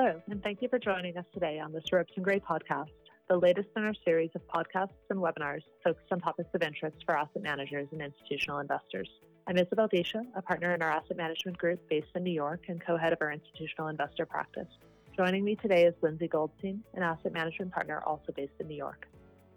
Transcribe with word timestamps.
Hello, 0.00 0.22
and 0.30 0.40
thank 0.44 0.62
you 0.62 0.68
for 0.68 0.78
joining 0.78 1.16
us 1.16 1.24
today 1.34 1.58
on 1.58 1.72
this 1.72 1.82
Ropes 1.92 2.12
and 2.14 2.24
Gray 2.24 2.38
podcast, 2.38 2.92
the 3.28 3.36
latest 3.36 3.68
in 3.76 3.82
our 3.82 3.94
series 4.04 4.30
of 4.36 4.46
podcasts 4.46 4.90
and 5.10 5.18
webinars 5.18 5.62
focused 5.82 6.12
on 6.12 6.20
topics 6.20 6.50
of 6.54 6.62
interest 6.62 6.98
for 7.04 7.16
asset 7.16 7.42
managers 7.42 7.88
and 7.90 8.00
institutional 8.00 8.60
investors. 8.60 9.08
I'm 9.48 9.58
Isabel 9.58 9.88
Dische, 9.88 10.24
a 10.36 10.40
partner 10.40 10.72
in 10.72 10.82
our 10.82 10.88
asset 10.88 11.16
management 11.16 11.58
group 11.58 11.80
based 11.90 12.06
in 12.14 12.22
New 12.22 12.30
York 12.30 12.66
and 12.68 12.80
co 12.80 12.96
head 12.96 13.12
of 13.12 13.18
our 13.20 13.32
institutional 13.32 13.88
investor 13.88 14.24
practice. 14.24 14.68
Joining 15.16 15.44
me 15.44 15.56
today 15.56 15.84
is 15.84 15.94
Lindsay 16.00 16.28
Goldstein, 16.28 16.80
an 16.94 17.02
asset 17.02 17.32
management 17.32 17.72
partner 17.72 18.00
also 18.06 18.30
based 18.36 18.52
in 18.60 18.68
New 18.68 18.76
York. 18.76 19.08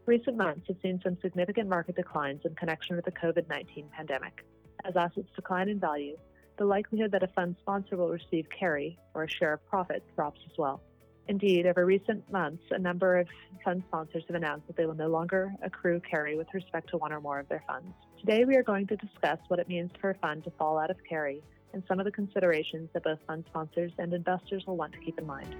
Recent 0.08 0.38
months 0.38 0.66
have 0.70 0.78
seen 0.82 1.00
some 1.04 1.20
significant 1.22 1.70
market 1.70 1.96
declines 1.96 2.42
in 2.46 2.56
connection 2.56 2.96
with 2.96 3.06
the 3.06 3.12
COVID 3.12 3.48
19 3.48 3.90
pandemic. 3.96 4.44
As 4.86 4.96
assets 4.96 5.30
decline 5.36 5.70
in 5.70 5.80
value, 5.80 6.18
the 6.62 6.68
likelihood 6.68 7.12
that 7.12 7.24
a 7.24 7.28
fund 7.30 7.56
sponsor 7.60 7.98
will 7.98 8.10
receive 8.10 8.46
carry 8.52 8.96
or 9.16 9.24
a 9.24 9.28
share 9.28 9.54
of 9.54 9.66
profit 9.68 10.04
drops 10.16 10.40
as 10.46 10.56
well. 10.60 10.80
Indeed, 11.28 11.66
over 11.66 11.84
recent 11.88 12.32
months, 12.32 12.62
a 12.70 12.78
number 12.78 13.18
of 13.18 13.28
fund 13.66 13.82
sponsors 13.88 14.24
have 14.28 14.36
announced 14.36 14.68
that 14.68 14.78
they 14.78 14.86
will 14.86 14.94
no 14.94 15.08
longer 15.08 15.52
accrue 15.64 16.00
carry 16.02 16.38
with 16.38 16.46
respect 16.54 16.92
to 16.92 16.98
one 16.98 17.12
or 17.12 17.20
more 17.20 17.40
of 17.40 17.50
their 17.50 17.64
funds. 17.66 17.88
Today, 18.20 18.46
we 18.46 18.58
are 18.58 18.62
going 18.62 18.86
to 18.86 18.96
discuss 18.96 19.40
what 19.48 19.58
it 19.58 19.68
means 19.68 19.90
for 20.00 20.12
a 20.12 20.14
fund 20.20 20.44
to 20.44 20.52
fall 20.52 20.78
out 20.78 20.92
of 20.92 20.98
carry 21.10 21.42
and 21.74 21.82
some 21.88 21.98
of 21.98 22.06
the 22.06 22.12
considerations 22.12 22.92
that 22.94 23.06
both 23.06 23.18
fund 23.26 23.44
sponsors 23.48 23.92
and 23.98 24.14
investors 24.14 24.64
will 24.68 24.78
want 24.78 24.94
to 24.94 25.00
keep 25.00 25.18
in 25.18 25.26
mind. 25.26 25.56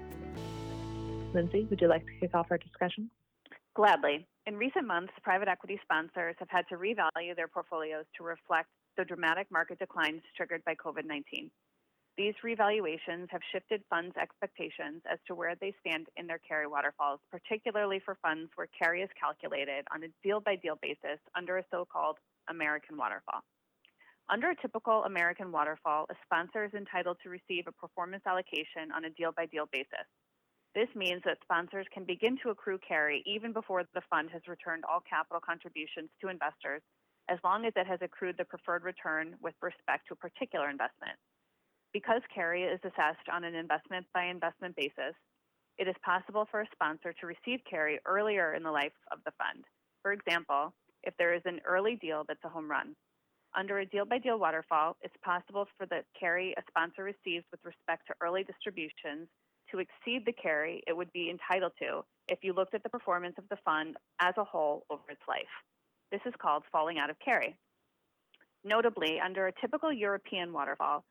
Lindsay, 1.34 1.66
would 1.68 1.80
you 1.80 1.88
like 1.88 2.06
to 2.06 2.12
kick 2.20 2.30
off 2.32 2.46
our 2.52 2.58
discussion? 2.58 3.10
Gladly. 3.74 4.24
In 4.46 4.56
recent 4.56 4.86
months, 4.86 5.12
private 5.24 5.48
equity 5.48 5.80
sponsors 5.82 6.36
have 6.38 6.48
had 6.48 6.68
to 6.68 6.76
revalue 6.76 7.34
their 7.34 7.48
portfolios 7.48 8.04
to 8.18 8.22
reflect 8.22 8.68
the 8.96 9.04
dramatic 9.04 9.50
market 9.50 9.78
declines 9.78 10.22
triggered 10.36 10.64
by 10.64 10.74
COVID 10.74 11.04
19. 11.04 11.50
These 12.18 12.34
revaluations 12.44 13.28
have 13.30 13.40
shifted 13.52 13.82
funds' 13.88 14.16
expectations 14.20 15.00
as 15.10 15.18
to 15.26 15.34
where 15.34 15.54
they 15.54 15.74
stand 15.80 16.08
in 16.16 16.26
their 16.26 16.40
carry 16.46 16.66
waterfalls, 16.66 17.20
particularly 17.30 18.00
for 18.04 18.18
funds 18.20 18.50
where 18.54 18.68
carry 18.78 19.00
is 19.00 19.08
calculated 19.18 19.86
on 19.94 20.04
a 20.04 20.08
deal 20.22 20.40
by 20.40 20.56
deal 20.56 20.78
basis 20.82 21.18
under 21.34 21.56
a 21.56 21.64
so 21.70 21.86
called 21.90 22.18
American 22.50 22.98
waterfall. 22.98 23.40
Under 24.28 24.50
a 24.50 24.56
typical 24.56 25.04
American 25.04 25.50
waterfall, 25.52 26.06
a 26.10 26.14
sponsor 26.24 26.64
is 26.64 26.74
entitled 26.74 27.16
to 27.22 27.30
receive 27.30 27.66
a 27.66 27.72
performance 27.72 28.22
allocation 28.26 28.92
on 28.94 29.06
a 29.06 29.10
deal 29.10 29.32
by 29.32 29.46
deal 29.46 29.66
basis. 29.72 30.06
This 30.74 30.88
means 30.94 31.22
that 31.24 31.38
sponsors 31.42 31.86
can 31.92 32.04
begin 32.04 32.38
to 32.42 32.50
accrue 32.50 32.78
carry 32.86 33.22
even 33.26 33.52
before 33.52 33.84
the 33.94 34.00
fund 34.08 34.30
has 34.32 34.42
returned 34.48 34.84
all 34.84 35.00
capital 35.00 35.40
contributions 35.40 36.08
to 36.20 36.28
investors, 36.28 36.82
as 37.32 37.38
long 37.42 37.64
as 37.64 37.72
it 37.76 37.86
has 37.86 37.98
accrued 38.02 38.36
the 38.36 38.44
preferred 38.44 38.84
return 38.84 39.34
with 39.40 39.54
respect 39.62 40.06
to 40.06 40.12
a 40.12 40.16
particular 40.16 40.68
investment. 40.68 41.16
Because 41.94 42.20
carry 42.34 42.64
is 42.64 42.80
assessed 42.84 43.26
on 43.32 43.42
an 43.42 43.54
investment 43.54 44.04
by 44.12 44.26
investment 44.26 44.76
basis, 44.76 45.16
it 45.78 45.88
is 45.88 45.94
possible 46.04 46.46
for 46.50 46.60
a 46.60 46.68
sponsor 46.72 47.14
to 47.14 47.26
receive 47.26 47.60
carry 47.68 47.98
earlier 48.04 48.52
in 48.52 48.62
the 48.62 48.70
life 48.70 48.92
of 49.10 49.18
the 49.24 49.32
fund. 49.38 49.64
For 50.02 50.12
example, 50.12 50.74
if 51.04 51.14
there 51.16 51.32
is 51.32 51.40
an 51.46 51.60
early 51.64 51.96
deal 51.96 52.22
that's 52.28 52.44
a 52.44 52.50
home 52.50 52.70
run. 52.70 52.94
Under 53.56 53.78
a 53.78 53.86
deal 53.86 54.04
by 54.04 54.18
deal 54.18 54.38
waterfall, 54.38 54.96
it's 55.00 55.16
possible 55.24 55.66
for 55.78 55.86
the 55.86 56.04
carry 56.18 56.54
a 56.58 56.62
sponsor 56.68 57.02
receives 57.02 57.46
with 57.50 57.60
respect 57.64 58.06
to 58.08 58.14
early 58.20 58.44
distributions 58.44 59.28
to 59.70 59.78
exceed 59.78 60.26
the 60.26 60.32
carry 60.32 60.82
it 60.86 60.94
would 60.94 61.12
be 61.12 61.30
entitled 61.30 61.72
to 61.78 62.04
if 62.28 62.40
you 62.42 62.52
looked 62.52 62.74
at 62.74 62.82
the 62.82 62.90
performance 62.90 63.36
of 63.38 63.48
the 63.48 63.58
fund 63.64 63.96
as 64.20 64.34
a 64.36 64.44
whole 64.44 64.84
over 64.90 65.02
its 65.08 65.22
life. 65.26 65.52
This 66.12 66.20
is 66.26 66.34
called 66.40 66.62
falling 66.70 66.98
out 66.98 67.08
of 67.08 67.16
carry. 67.24 67.56
Notably, 68.64 69.18
under 69.18 69.46
a 69.46 69.60
typical 69.62 69.90
European 69.90 70.52
waterfall, 70.52 71.04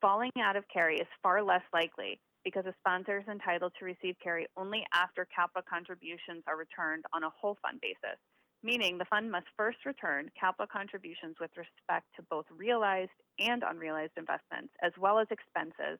falling 0.00 0.30
out 0.40 0.54
of 0.54 0.64
carry 0.72 0.98
is 0.98 1.08
far 1.20 1.42
less 1.42 1.64
likely 1.74 2.20
because 2.44 2.64
a 2.64 2.74
sponsor 2.78 3.18
is 3.18 3.26
entitled 3.28 3.72
to 3.76 3.84
receive 3.84 4.14
carry 4.22 4.46
only 4.56 4.86
after 4.94 5.26
capital 5.34 5.62
contributions 5.68 6.44
are 6.46 6.56
returned 6.56 7.04
on 7.12 7.24
a 7.24 7.30
whole 7.30 7.58
fund 7.60 7.80
basis, 7.82 8.20
meaning 8.62 8.96
the 8.96 9.04
fund 9.06 9.32
must 9.32 9.46
first 9.56 9.84
return 9.84 10.30
capital 10.38 10.68
contributions 10.72 11.34
with 11.40 11.50
respect 11.56 12.06
to 12.14 12.22
both 12.30 12.46
realized 12.56 13.10
and 13.40 13.64
unrealized 13.68 14.12
investments, 14.16 14.72
as 14.80 14.92
well 14.96 15.18
as 15.18 15.26
expenses, 15.32 15.98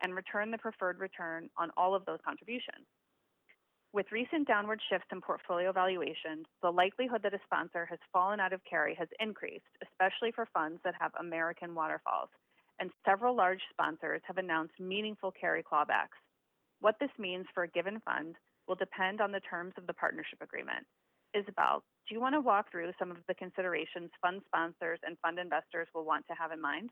and 0.00 0.16
return 0.16 0.50
the 0.50 0.56
preferred 0.56 0.98
return 0.98 1.50
on 1.58 1.70
all 1.76 1.94
of 1.94 2.06
those 2.06 2.20
contributions. 2.24 2.86
With 3.92 4.10
recent 4.10 4.48
downward 4.48 4.80
shifts 4.88 5.08
in 5.12 5.20
portfolio 5.20 5.70
valuations, 5.70 6.46
the 6.62 6.70
likelihood 6.70 7.20
that 7.24 7.34
a 7.34 7.40
sponsor 7.44 7.84
has 7.90 7.98
fallen 8.10 8.40
out 8.40 8.54
of 8.54 8.64
carry 8.64 8.94
has 8.94 9.08
increased, 9.20 9.68
especially 9.82 10.32
for 10.32 10.48
funds 10.54 10.80
that 10.82 10.94
have 10.98 11.12
American 11.20 11.74
waterfalls, 11.74 12.30
and 12.80 12.90
several 13.04 13.36
large 13.36 13.60
sponsors 13.70 14.22
have 14.24 14.38
announced 14.38 14.80
meaningful 14.80 15.30
carry 15.30 15.62
clawbacks. 15.62 16.16
What 16.80 16.96
this 17.00 17.10
means 17.18 17.44
for 17.52 17.64
a 17.64 17.68
given 17.68 18.00
fund 18.00 18.36
will 18.66 18.76
depend 18.76 19.20
on 19.20 19.30
the 19.30 19.40
terms 19.40 19.74
of 19.76 19.86
the 19.86 19.92
partnership 19.92 20.40
agreement. 20.40 20.86
Isabel, 21.34 21.82
do 22.08 22.14
you 22.14 22.20
want 22.20 22.34
to 22.34 22.40
walk 22.40 22.70
through 22.70 22.92
some 22.98 23.10
of 23.10 23.18
the 23.28 23.34
considerations 23.34 24.10
fund 24.22 24.40
sponsors 24.46 25.00
and 25.04 25.18
fund 25.18 25.38
investors 25.38 25.88
will 25.94 26.06
want 26.06 26.26
to 26.28 26.34
have 26.34 26.50
in 26.50 26.62
mind? 26.62 26.88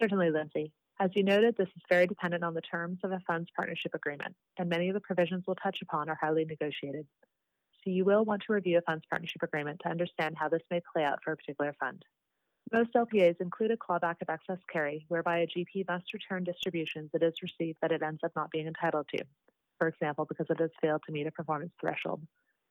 Certainly, 0.00 0.30
Lindsay. 0.30 0.72
As 1.00 1.08
you 1.14 1.24
noted, 1.24 1.56
this 1.56 1.68
is 1.68 1.82
very 1.88 2.06
dependent 2.06 2.44
on 2.44 2.52
the 2.52 2.60
terms 2.60 2.98
of 3.02 3.10
a 3.10 3.20
fund's 3.26 3.48
partnership 3.56 3.94
agreement, 3.94 4.36
and 4.58 4.68
many 4.68 4.88
of 4.88 4.94
the 4.94 5.00
provisions 5.00 5.44
we'll 5.46 5.56
touch 5.56 5.78
upon 5.80 6.10
are 6.10 6.18
highly 6.20 6.44
negotiated. 6.44 7.06
So 7.82 7.90
you 7.90 8.04
will 8.04 8.26
want 8.26 8.42
to 8.42 8.52
review 8.52 8.76
a 8.76 8.82
fund's 8.82 9.06
partnership 9.08 9.42
agreement 9.42 9.80
to 9.82 9.88
understand 9.88 10.36
how 10.38 10.50
this 10.50 10.60
may 10.70 10.82
play 10.92 11.02
out 11.02 11.20
for 11.24 11.32
a 11.32 11.36
particular 11.38 11.74
fund. 11.80 12.04
Most 12.70 12.92
LPAs 12.92 13.40
include 13.40 13.70
a 13.70 13.78
clawback 13.78 14.16
of 14.20 14.28
excess 14.28 14.58
carry, 14.70 15.06
whereby 15.08 15.38
a 15.38 15.46
GP 15.46 15.88
must 15.88 16.12
return 16.12 16.44
distributions 16.44 17.08
it 17.14 17.22
has 17.22 17.32
received 17.42 17.78
that 17.80 17.92
it 17.92 18.02
ends 18.02 18.20
up 18.22 18.32
not 18.36 18.50
being 18.50 18.66
entitled 18.66 19.06
to, 19.14 19.24
for 19.78 19.88
example, 19.88 20.26
because 20.26 20.48
it 20.50 20.60
has 20.60 20.70
failed 20.82 21.00
to 21.06 21.12
meet 21.12 21.26
a 21.26 21.32
performance 21.32 21.72
threshold. 21.80 22.20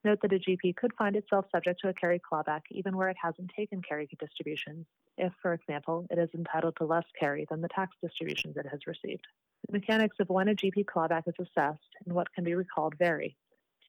Note 0.06 0.20
that 0.22 0.32
a 0.32 0.40
GP 0.40 0.78
could 0.78 0.94
find 0.98 1.18
itself 1.18 1.46
subject 1.52 1.82
to 1.82 1.90
a 1.90 1.94
carry 1.94 2.20
clawback 2.20 2.62
even 2.72 2.96
where 2.96 3.10
it 3.10 3.18
hasn't 3.22 3.52
taken 3.54 3.82
carry 3.82 4.08
distributions, 4.18 4.86
if, 5.18 5.34
for 5.42 5.54
example, 5.54 6.08
it 6.10 6.18
is 6.18 6.30
entitled 6.34 6.78
to 6.78 6.86
less 6.86 7.04
carry 7.20 7.46
than 7.50 7.60
the 7.60 7.68
tax 7.68 7.98
distributions 8.02 8.56
it 8.56 8.66
has 8.72 8.88
received. 8.88 9.28
The 9.68 9.78
mechanics 9.78 10.16
of 10.22 10.30
when 10.30 10.48
a 10.48 10.56
GP 10.56 10.86
clawback 10.86 11.28
is 11.28 11.34
assessed 11.38 11.90
and 12.06 12.16
what 12.16 12.32
can 12.34 12.46
be 12.46 12.56
recalled 12.56 12.96
vary. 12.98 13.36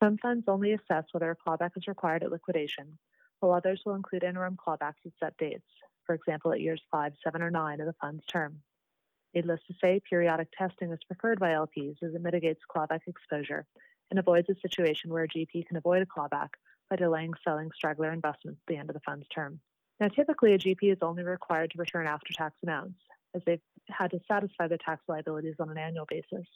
Some 0.02 0.18
funds 0.18 0.46
only 0.48 0.72
assess 0.72 1.04
whether 1.12 1.30
a 1.30 1.36
clawback 1.36 1.76
is 1.76 1.86
required 1.86 2.24
at 2.24 2.32
liquidation, 2.32 2.98
while 3.38 3.52
others 3.52 3.82
will 3.86 3.94
include 3.94 4.24
interim 4.24 4.56
clawbacks 4.56 5.06
at 5.06 5.12
set 5.20 5.36
dates, 5.36 5.70
for 6.04 6.14
example, 6.14 6.52
at 6.52 6.60
years 6.60 6.82
5, 6.90 7.12
7, 7.22 7.40
or 7.40 7.52
9 7.52 7.80
of 7.80 7.86
the 7.86 7.94
fund's 8.00 8.24
term. 8.26 8.62
Needless 9.32 9.60
to 9.68 9.74
say, 9.80 10.00
periodic 10.10 10.48
testing 10.58 10.90
is 10.90 10.98
preferred 11.04 11.38
by 11.38 11.50
LPs 11.50 12.02
as 12.02 12.14
it 12.14 12.20
mitigates 12.20 12.62
clawback 12.68 13.02
exposure 13.06 13.64
and 14.10 14.18
avoids 14.18 14.48
a 14.48 14.54
situation 14.60 15.10
where 15.10 15.24
a 15.24 15.28
GP 15.28 15.66
can 15.66 15.76
avoid 15.76 16.02
a 16.02 16.06
clawback 16.06 16.50
by 16.88 16.96
delaying 16.96 17.32
selling 17.44 17.70
straggler 17.74 18.12
investments 18.12 18.60
at 18.66 18.72
the 18.72 18.78
end 18.78 18.90
of 18.90 18.94
the 18.94 19.00
fund's 19.00 19.26
term. 19.28 19.60
Now, 20.00 20.08
typically, 20.08 20.54
a 20.54 20.58
GP 20.58 20.92
is 20.92 20.98
only 21.02 21.22
required 21.22 21.70
to 21.70 21.78
return 21.78 22.06
after 22.06 22.32
tax 22.32 22.56
amounts, 22.62 22.98
as 23.34 23.42
they've 23.46 23.60
had 23.88 24.10
to 24.10 24.20
satisfy 24.26 24.66
their 24.66 24.78
tax 24.78 25.02
liabilities 25.08 25.56
on 25.60 25.70
an 25.70 25.78
annual 25.78 26.06
basis, 26.08 26.46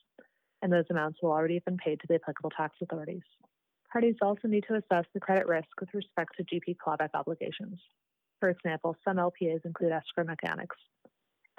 and 0.62 0.72
those 0.72 0.86
amounts 0.90 1.20
will 1.22 1.30
already 1.30 1.54
have 1.54 1.64
been 1.64 1.76
paid 1.76 2.00
to 2.00 2.06
the 2.08 2.14
applicable 2.14 2.50
tax 2.50 2.74
authorities. 2.82 3.22
Parties 3.92 4.16
also 4.22 4.48
need 4.48 4.64
to 4.66 4.74
assess 4.74 5.04
the 5.14 5.20
credit 5.20 5.46
risk 5.46 5.68
with 5.78 5.92
respect 5.94 6.36
to 6.36 6.44
GP 6.44 6.76
clawback 6.84 7.10
obligations. 7.14 7.78
For 8.40 8.48
example, 8.48 8.96
some 9.04 9.18
LPAs 9.18 9.64
include 9.64 9.92
escrow 9.92 10.24
mechanics. 10.24 10.76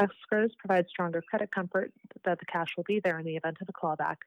Escrows 0.02 0.52
provide 0.58 0.88
stronger 0.90 1.22
credit 1.22 1.52
comfort 1.52 1.94
that 2.26 2.40
the 2.40 2.46
cash 2.46 2.74
will 2.76 2.84
be 2.84 3.00
there 3.00 3.18
in 3.20 3.26
the 3.26 3.38
event 3.38 3.58
of 3.62 3.70
a 3.70 3.74
clawback, 3.74 4.18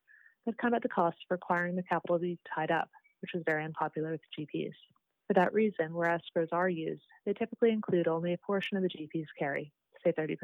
but 0.48 0.56
come 0.56 0.72
at 0.72 0.80
the 0.80 0.88
cost 0.88 1.18
of 1.18 1.30
requiring 1.30 1.76
the 1.76 1.82
capital 1.82 2.16
to 2.16 2.22
be 2.22 2.38
tied 2.54 2.70
up, 2.70 2.88
which 3.20 3.34
is 3.34 3.42
very 3.44 3.62
unpopular 3.62 4.12
with 4.12 4.22
GPs. 4.38 4.72
For 5.26 5.34
that 5.34 5.52
reason, 5.52 5.92
where 5.92 6.08
escrows 6.08 6.48
are 6.52 6.70
used, 6.70 7.02
they 7.26 7.34
typically 7.34 7.68
include 7.68 8.08
only 8.08 8.32
a 8.32 8.38
portion 8.38 8.78
of 8.78 8.82
the 8.82 8.88
GP's 8.88 9.28
carry, 9.38 9.70
say 10.02 10.10
30%. 10.10 10.38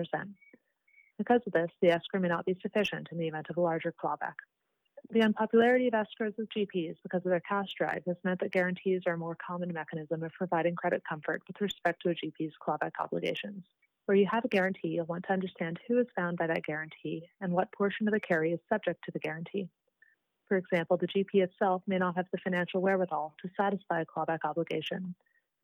Because 1.16 1.40
of 1.46 1.54
this, 1.54 1.70
the 1.80 1.88
escrow 1.88 2.20
may 2.20 2.28
not 2.28 2.44
be 2.44 2.54
sufficient 2.60 3.08
in 3.12 3.16
the 3.16 3.28
event 3.28 3.46
of 3.48 3.56
a 3.56 3.62
larger 3.62 3.94
clawback. 3.98 4.34
The 5.10 5.22
unpopularity 5.22 5.88
of 5.88 5.94
escrows 5.94 6.36
with 6.36 6.50
GPs 6.54 6.96
because 7.02 7.24
of 7.24 7.30
their 7.30 7.40
cash 7.40 7.72
drive 7.74 8.02
has 8.06 8.16
meant 8.24 8.40
that 8.40 8.52
guarantees 8.52 9.04
are 9.06 9.14
a 9.14 9.18
more 9.18 9.38
common 9.46 9.72
mechanism 9.72 10.22
of 10.22 10.32
providing 10.32 10.74
credit 10.74 11.02
comfort 11.08 11.40
with 11.48 11.62
respect 11.62 12.02
to 12.02 12.10
a 12.10 12.14
GP's 12.14 12.52
clawback 12.62 12.92
obligations. 13.00 13.64
Where 14.04 14.18
you 14.18 14.26
have 14.30 14.44
a 14.44 14.48
guarantee, 14.48 14.88
you'll 14.88 15.06
want 15.06 15.24
to 15.28 15.32
understand 15.32 15.80
who 15.88 15.98
is 15.98 16.08
bound 16.14 16.36
by 16.36 16.48
that 16.48 16.64
guarantee 16.64 17.22
and 17.40 17.54
what 17.54 17.72
portion 17.72 18.06
of 18.06 18.12
the 18.12 18.20
carry 18.20 18.52
is 18.52 18.60
subject 18.68 19.02
to 19.06 19.10
the 19.10 19.18
guarantee. 19.18 19.70
For 20.48 20.56
example, 20.56 20.96
the 20.96 21.06
GP 21.06 21.42
itself 21.42 21.82
may 21.86 21.98
not 21.98 22.16
have 22.16 22.26
the 22.30 22.38
financial 22.38 22.80
wherewithal 22.82 23.34
to 23.42 23.50
satisfy 23.56 24.02
a 24.02 24.06
clawback 24.06 24.40
obligation. 24.44 25.14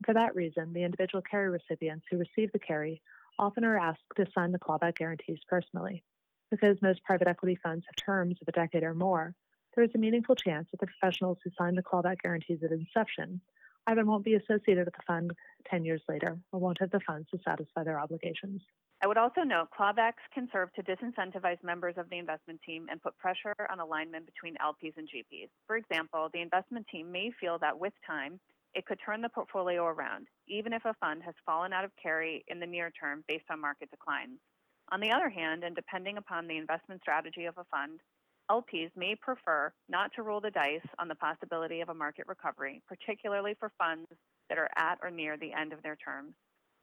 For 0.05 0.13
that 0.13 0.35
reason, 0.35 0.73
the 0.73 0.83
individual 0.83 1.21
carry 1.21 1.49
recipients 1.49 2.05
who 2.09 2.17
receive 2.17 2.51
the 2.51 2.59
carry 2.59 3.01
often 3.37 3.63
are 3.63 3.77
asked 3.77 4.01
to 4.15 4.25
sign 4.33 4.51
the 4.51 4.59
clawback 4.59 4.95
guarantees 4.95 5.39
personally. 5.47 6.03
Because 6.49 6.81
most 6.81 7.03
private 7.03 7.27
equity 7.27 7.57
funds 7.61 7.85
have 7.85 7.95
terms 7.95 8.37
of 8.41 8.47
a 8.47 8.51
decade 8.51 8.83
or 8.83 8.93
more, 8.93 9.35
there 9.75 9.83
is 9.83 9.91
a 9.95 9.99
meaningful 9.99 10.35
chance 10.35 10.67
that 10.71 10.79
the 10.79 10.87
professionals 10.87 11.37
who 11.43 11.51
signed 11.57 11.77
the 11.77 11.83
clawback 11.83 12.21
guarantees 12.21 12.63
at 12.63 12.71
inception 12.71 13.39
either 13.87 14.05
won't 14.05 14.25
be 14.25 14.35
associated 14.35 14.85
with 14.85 14.93
the 14.93 15.03
fund 15.05 15.31
10 15.69 15.85
years 15.85 16.01
later 16.07 16.37
or 16.51 16.59
won't 16.59 16.79
have 16.79 16.91
the 16.91 16.99
funds 17.05 17.27
to 17.31 17.39
satisfy 17.43 17.83
their 17.83 17.99
obligations. 17.99 18.61
I 19.03 19.07
would 19.07 19.17
also 19.17 19.41
note 19.41 19.69
clawbacks 19.77 20.21
can 20.31 20.47
serve 20.53 20.71
to 20.73 20.83
disincentivize 20.83 21.63
members 21.63 21.95
of 21.97 22.07
the 22.09 22.19
investment 22.19 22.61
team 22.63 22.85
and 22.91 23.01
put 23.01 23.17
pressure 23.17 23.55
on 23.71 23.79
alignment 23.79 24.27
between 24.27 24.55
LPs 24.57 24.95
and 24.95 25.09
GPs. 25.09 25.49
For 25.65 25.75
example, 25.75 26.29
the 26.33 26.41
investment 26.41 26.85
team 26.91 27.11
may 27.11 27.31
feel 27.39 27.57
that 27.59 27.79
with 27.79 27.93
time, 28.05 28.39
it 28.75 28.85
could 28.85 28.99
turn 29.03 29.21
the 29.21 29.29
portfolio 29.29 29.85
around, 29.85 30.27
even 30.47 30.71
if 30.71 30.85
a 30.85 30.93
fund 30.99 31.23
has 31.25 31.33
fallen 31.45 31.73
out 31.73 31.83
of 31.83 31.91
carry 32.01 32.45
in 32.47 32.59
the 32.59 32.67
near 32.67 32.91
term 32.91 33.23
based 33.27 33.45
on 33.49 33.59
market 33.59 33.89
declines. 33.89 34.39
On 34.91 34.99
the 34.99 35.11
other 35.11 35.29
hand, 35.29 35.63
and 35.63 35.75
depending 35.75 36.17
upon 36.17 36.47
the 36.47 36.57
investment 36.57 37.01
strategy 37.01 37.45
of 37.45 37.57
a 37.57 37.63
fund, 37.65 38.01
LPs 38.51 38.91
may 38.97 39.15
prefer 39.15 39.71
not 39.87 40.11
to 40.15 40.23
roll 40.23 40.41
the 40.41 40.51
dice 40.51 40.83
on 40.99 41.07
the 41.07 41.15
possibility 41.15 41.79
of 41.79 41.87
a 41.87 41.93
market 41.93 42.25
recovery, 42.27 42.83
particularly 42.85 43.55
for 43.57 43.71
funds 43.77 44.11
that 44.49 44.57
are 44.57 44.67
at 44.75 44.99
or 45.01 45.09
near 45.09 45.37
the 45.37 45.53
end 45.53 45.71
of 45.71 45.81
their 45.83 45.95
terms. 45.95 46.33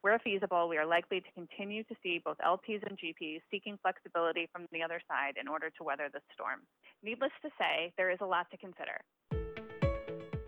Where 0.01 0.19
feasible, 0.25 0.69
we 0.71 0.79
are 0.79 0.87
likely 0.87 1.21
to 1.21 1.31
continue 1.37 1.85
to 1.85 1.95
see 2.03 2.23
both 2.25 2.39
LPs 2.41 2.81
and 2.89 2.97
GPs 2.97 3.45
seeking 3.51 3.77
flexibility 3.83 4.49
from 4.51 4.65
the 4.73 4.83
other 4.83 5.03
side 5.05 5.37
in 5.37 5.47
order 5.47 5.69
to 5.77 5.85
weather 5.85 6.09
the 6.09 6.25
storm. 6.33 6.65
Needless 7.03 7.37
to 7.43 7.51
say, 7.61 7.93
there 7.99 8.09
is 8.09 8.23
a 8.23 8.27
lot 8.27 8.49
to 8.51 8.57
consider. 8.57 8.97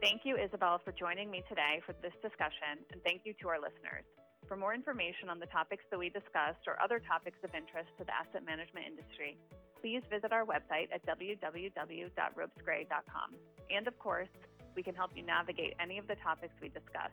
Thank 0.00 0.24
you, 0.24 0.40
Isabel, 0.40 0.80
for 0.80 0.96
joining 0.96 1.28
me 1.30 1.44
today 1.50 1.84
for 1.84 1.92
this 2.00 2.16
discussion, 2.24 2.80
and 2.96 3.02
thank 3.04 3.28
you 3.28 3.34
to 3.44 3.52
our 3.52 3.60
listeners. 3.60 4.08
For 4.48 4.56
more 4.56 4.72
information 4.72 5.28
on 5.28 5.36
the 5.36 5.50
topics 5.52 5.84
that 5.90 5.98
we 6.00 6.08
discussed 6.08 6.64
or 6.64 6.80
other 6.80 6.96
topics 6.96 7.36
of 7.44 7.52
interest 7.52 7.92
to 8.00 8.08
the 8.08 8.14
asset 8.16 8.40
management 8.46 8.88
industry, 8.88 9.36
please 9.80 10.02
visit 10.10 10.32
our 10.32 10.44
website 10.44 10.88
at 10.92 11.06
www.ropesgray.com. 11.06 13.34
And 13.70 13.88
of 13.88 13.98
course, 13.98 14.28
we 14.76 14.82
can 14.82 14.94
help 14.94 15.12
you 15.14 15.22
navigate 15.22 15.74
any 15.80 15.96
of 15.98 16.06
the 16.06 16.16
topics 16.16 16.52
we 16.60 16.68
discuss. 16.68 17.10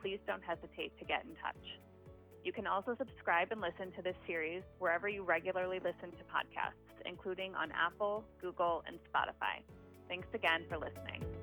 Please 0.00 0.18
don't 0.26 0.42
hesitate 0.42 0.98
to 0.98 1.04
get 1.04 1.24
in 1.24 1.36
touch. 1.42 1.78
You 2.44 2.52
can 2.52 2.66
also 2.66 2.96
subscribe 2.96 3.52
and 3.52 3.60
listen 3.60 3.92
to 3.96 4.02
this 4.02 4.16
series 4.26 4.62
wherever 4.78 5.08
you 5.08 5.22
regularly 5.22 5.78
listen 5.78 6.10
to 6.16 6.24
podcasts, 6.24 7.04
including 7.04 7.54
on 7.54 7.70
Apple, 7.72 8.24
Google, 8.40 8.82
and 8.86 8.98
Spotify. 9.12 9.62
Thanks 10.08 10.28
again 10.32 10.64
for 10.68 10.78
listening. 10.78 11.37